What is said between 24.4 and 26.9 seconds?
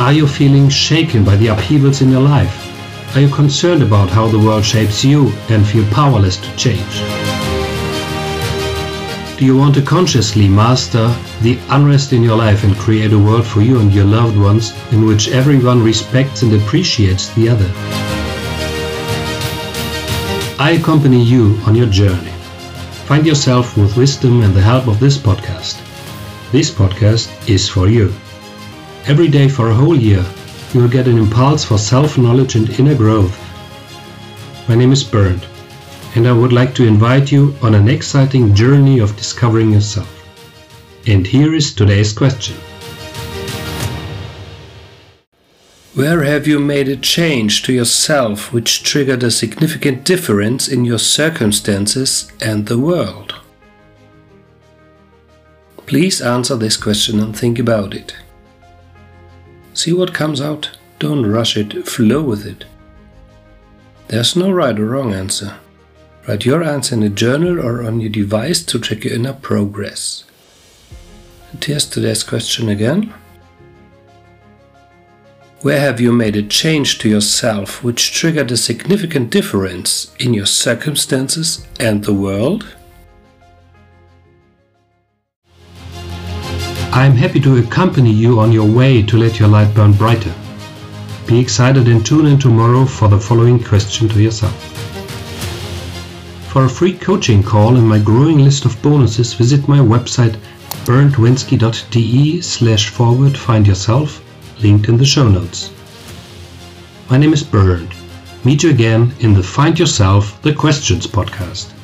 and the help of this podcast. This